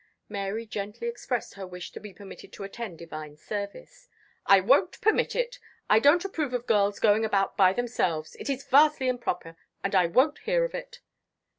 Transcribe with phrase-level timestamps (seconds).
[0.27, 4.09] Mary gently expressed her wish to be permitted to attend divine service.
[4.47, 5.59] "I won't permit it.
[5.91, 8.35] I don't approve of girls going about by themselves.
[8.37, 11.01] It is vastly improper, and I won't hear of it."